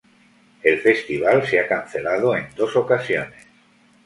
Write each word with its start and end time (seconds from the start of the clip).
El 0.63 0.79
festival 0.79 1.45
se 1.45 1.59
ha 1.59 1.67
cancelado 1.67 2.35
en 2.35 2.47
dos 2.55 2.75
ocasiones. 2.75 3.45